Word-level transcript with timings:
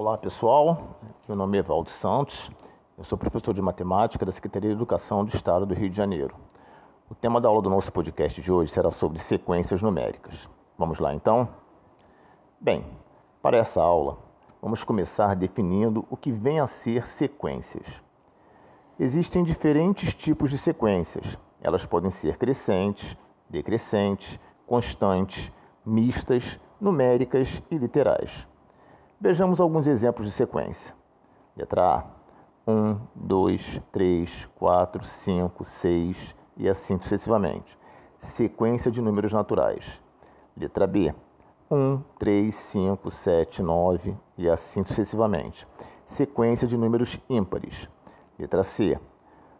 Olá 0.00 0.16
pessoal, 0.16 0.96
meu 1.26 1.36
nome 1.36 1.58
é 1.58 1.62
Valdo 1.62 1.90
Santos, 1.90 2.52
eu 2.96 3.02
sou 3.02 3.18
professor 3.18 3.52
de 3.52 3.60
matemática 3.60 4.24
da 4.24 4.30
Secretaria 4.30 4.70
de 4.70 4.76
Educação 4.76 5.24
do 5.24 5.34
Estado 5.34 5.66
do 5.66 5.74
Rio 5.74 5.90
de 5.90 5.96
Janeiro. 5.96 6.36
O 7.10 7.16
tema 7.16 7.40
da 7.40 7.48
aula 7.48 7.60
do 7.60 7.68
nosso 7.68 7.92
podcast 7.92 8.40
de 8.40 8.52
hoje 8.52 8.70
será 8.70 8.92
sobre 8.92 9.18
sequências 9.18 9.82
numéricas. 9.82 10.48
Vamos 10.78 11.00
lá 11.00 11.12
então? 11.12 11.48
Bem, 12.60 12.86
para 13.42 13.56
essa 13.56 13.82
aula, 13.82 14.18
vamos 14.62 14.84
começar 14.84 15.34
definindo 15.34 16.06
o 16.08 16.16
que 16.16 16.30
vem 16.30 16.60
a 16.60 16.68
ser 16.68 17.04
sequências. 17.04 18.00
Existem 19.00 19.42
diferentes 19.42 20.14
tipos 20.14 20.50
de 20.50 20.58
sequências. 20.58 21.36
Elas 21.60 21.84
podem 21.84 22.12
ser 22.12 22.36
crescentes, 22.36 23.16
decrescentes, 23.50 24.38
constantes, 24.64 25.50
mistas, 25.84 26.60
numéricas 26.80 27.60
e 27.68 27.76
literais. 27.76 28.46
Vejamos 29.20 29.60
alguns 29.60 29.88
exemplos 29.88 30.28
de 30.28 30.32
sequência. 30.32 30.94
Letra 31.56 31.96
A: 31.96 32.04
1, 32.70 33.00
2, 33.16 33.82
3, 33.90 34.48
4, 34.54 35.04
5, 35.04 35.64
6 35.64 36.36
e 36.56 36.68
assim 36.68 37.00
sucessivamente. 37.00 37.76
Sequência 38.20 38.92
de 38.92 39.02
números 39.02 39.32
naturais. 39.32 40.00
Letra 40.56 40.86
B: 40.86 41.12
1, 41.68 42.00
3, 42.16 42.54
5, 42.54 43.10
7, 43.10 43.60
9 43.60 44.16
e 44.36 44.48
assim 44.48 44.84
sucessivamente. 44.84 45.66
Sequência 46.06 46.68
de 46.68 46.76
números 46.76 47.20
ímpares. 47.28 47.88
Letra 48.38 48.62
C: 48.62 49.00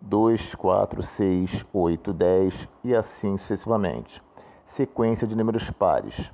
2, 0.00 0.54
4, 0.54 1.02
6, 1.02 1.66
8, 1.70 2.12
10 2.14 2.68
e 2.84 2.96
assim 2.96 3.36
sucessivamente. 3.36 4.22
Sequência 4.64 5.26
de 5.26 5.36
números 5.36 5.70
pares. 5.70 6.32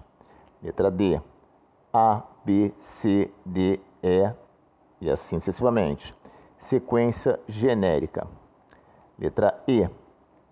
Letra 0.62 0.88
D: 0.88 1.20
A, 1.92 2.22
B, 2.44 2.72
C, 2.76 3.30
D, 3.44 3.80
E 4.02 4.32
e 5.00 5.10
assim 5.10 5.38
sucessivamente. 5.38 6.14
Sequência 6.56 7.38
genérica. 7.46 8.26
Letra 9.18 9.62
E. 9.66 9.88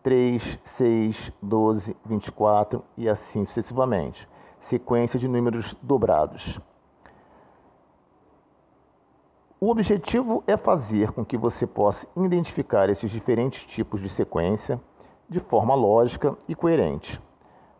3, 0.03 0.61
6, 0.65 1.33
12, 1.43 1.97
24 2.05 2.85
e 2.97 3.09
assim 3.09 3.45
sucessivamente. 3.45 4.29
Sequência 4.61 5.19
de 5.19 5.27
números 5.27 5.75
dobrados. 5.83 6.61
O 9.59 9.69
objetivo 9.69 10.45
é 10.47 10.57
fazer 10.57 11.11
com 11.13 11.25
que 11.25 11.37
você 11.37 11.67
possa 11.67 12.07
identificar 12.17 12.89
esses 12.89 13.11
diferentes 13.11 13.65
tipos 13.65 14.01
de 14.01 14.09
sequência 14.09 14.81
de 15.29 15.41
forma 15.41 15.75
lógica 15.75 16.37
e 16.47 16.55
coerente. 16.55 17.21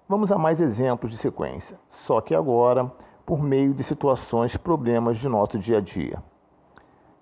Vamos 0.09 0.33
a 0.33 0.39
mais 0.39 0.61
exemplos 0.61 1.13
de 1.13 1.19
sequência, 1.19 1.79
só 1.91 2.21
que 2.21 2.35
agora 2.35 2.91
por 3.27 3.43
meio 3.43 3.75
de 3.75 3.83
situações 3.83 4.57
problemas 4.57 5.19
de 5.19 5.29
nosso 5.29 5.59
dia 5.59 5.79
a 5.79 5.81
dia. 5.81 6.23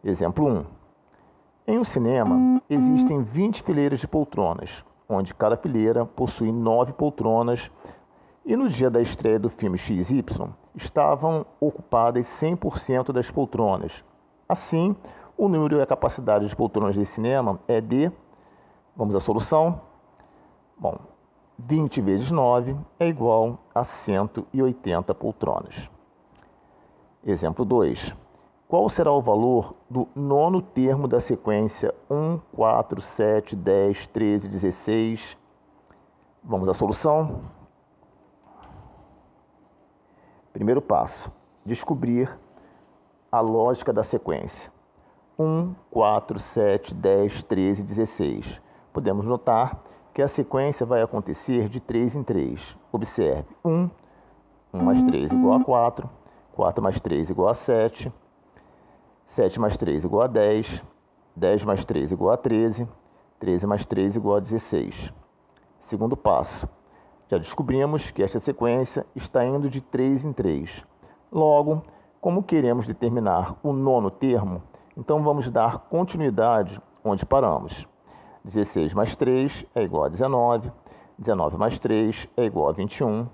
Exemplo 0.04 0.46
1. 0.46 0.64
Em 1.66 1.78
um 1.78 1.84
cinema, 1.84 2.60
existem 2.68 3.22
20 3.22 3.62
fileiras 3.62 4.00
de 4.00 4.06
poltronas, 4.06 4.84
onde 5.08 5.34
cada 5.34 5.56
fileira 5.56 6.04
possui 6.04 6.52
9 6.52 6.92
poltronas, 6.92 7.70
e 8.44 8.54
no 8.54 8.68
dia 8.68 8.90
da 8.90 9.00
estreia 9.00 9.38
do 9.38 9.48
filme 9.48 9.78
XY, 9.78 10.22
estavam 10.74 11.46
ocupadas 11.58 12.26
100% 12.26 13.10
das 13.10 13.30
poltronas. 13.30 14.04
Assim, 14.46 14.94
o 15.38 15.48
número 15.48 15.78
e 15.78 15.82
a 15.82 15.86
capacidade 15.86 16.46
de 16.46 16.54
poltronas 16.54 16.94
de 16.94 17.06
cinema 17.06 17.58
é 17.66 17.80
de. 17.80 18.12
Vamos 18.94 19.16
à 19.16 19.20
solução? 19.20 19.80
Bom, 20.76 20.98
20 21.58 22.02
vezes 22.02 22.30
9 22.30 22.76
é 23.00 23.08
igual 23.08 23.58
a 23.74 23.82
180 23.82 25.14
poltronas. 25.14 25.93
Exemplo 27.26 27.64
2. 27.64 28.14
Qual 28.68 28.86
será 28.90 29.10
o 29.10 29.22
valor 29.22 29.74
do 29.88 30.06
nono 30.14 30.60
termo 30.60 31.08
da 31.08 31.20
sequência 31.20 31.94
1, 32.10 32.38
4, 32.54 33.00
7, 33.00 33.56
10, 33.56 34.06
13, 34.08 34.48
16? 34.48 35.38
Vamos 36.42 36.68
à 36.68 36.74
solução? 36.74 37.40
Primeiro 40.52 40.82
passo: 40.82 41.32
descobrir 41.64 42.28
a 43.32 43.40
lógica 43.40 43.90
da 43.90 44.02
sequência. 44.02 44.70
1, 45.38 45.74
4, 45.90 46.38
7, 46.38 46.94
10, 46.94 47.42
13, 47.42 47.82
16. 47.82 48.60
Podemos 48.92 49.26
notar 49.26 49.82
que 50.12 50.20
a 50.20 50.28
sequência 50.28 50.84
vai 50.84 51.00
acontecer 51.00 51.70
de 51.70 51.80
3 51.80 52.16
em 52.16 52.22
3. 52.22 52.76
Observe: 52.92 53.48
1, 53.64 53.88
1 54.74 54.84
mais 54.84 55.02
3 55.02 55.32
igual 55.32 55.58
a 55.58 55.64
4. 55.64 56.23
4 56.54 56.80
mais 56.82 57.00
3 57.00 57.30
igual 57.30 57.48
a 57.48 57.54
7. 57.54 58.12
7 59.26 59.60
mais 59.60 59.76
3 59.76 60.04
igual 60.04 60.22
a 60.22 60.26
10. 60.28 60.82
10 61.34 61.64
mais 61.64 61.84
3 61.84 62.12
igual 62.12 62.32
a 62.32 62.36
13. 62.36 62.88
13 63.40 63.66
mais 63.66 63.84
3 63.84 64.16
igual 64.16 64.36
a 64.36 64.40
16. 64.40 65.12
Segundo 65.80 66.16
passo. 66.16 66.68
Já 67.28 67.38
descobrimos 67.38 68.10
que 68.10 68.22
esta 68.22 68.38
sequência 68.38 69.04
está 69.16 69.44
indo 69.44 69.68
de 69.68 69.80
3 69.80 70.24
em 70.26 70.32
3. 70.32 70.84
Logo, 71.32 71.82
como 72.20 72.42
queremos 72.42 72.86
determinar 72.86 73.56
o 73.62 73.72
nono 73.72 74.10
termo, 74.10 74.62
então 74.96 75.22
vamos 75.22 75.50
dar 75.50 75.78
continuidade 75.78 76.80
onde 77.02 77.26
paramos. 77.26 77.86
16 78.44 78.94
mais 78.94 79.16
3 79.16 79.66
é 79.74 79.82
igual 79.82 80.04
a 80.04 80.08
19. 80.08 80.70
19 81.18 81.56
mais 81.56 81.78
3 81.78 82.28
é 82.36 82.44
igual 82.44 82.68
a 82.68 82.72
21. 82.72 83.26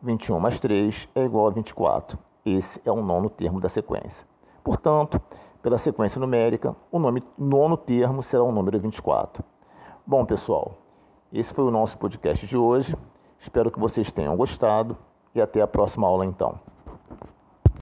21 0.00 0.38
mais 0.38 0.60
3 0.60 1.08
é 1.16 1.24
igual 1.24 1.48
a 1.48 1.50
24. 1.50 2.27
Esse 2.56 2.80
é 2.82 2.90
o 2.90 3.02
nono 3.02 3.28
termo 3.28 3.60
da 3.60 3.68
sequência. 3.68 4.26
Portanto, 4.64 5.20
pela 5.60 5.76
sequência 5.76 6.18
numérica, 6.18 6.74
o 6.90 6.98
nome 6.98 7.22
nono 7.36 7.76
termo 7.76 8.22
será 8.22 8.42
o 8.42 8.50
número 8.50 8.80
24. 8.80 9.44
Bom, 10.06 10.24
pessoal, 10.24 10.72
esse 11.30 11.52
foi 11.52 11.64
o 11.64 11.70
nosso 11.70 11.98
podcast 11.98 12.46
de 12.46 12.56
hoje. 12.56 12.96
Espero 13.38 13.70
que 13.70 13.78
vocês 13.78 14.10
tenham 14.10 14.34
gostado 14.34 14.96
e 15.34 15.42
até 15.42 15.60
a 15.60 15.66
próxima 15.66 16.06
aula 16.06 16.24
então. 16.24 16.58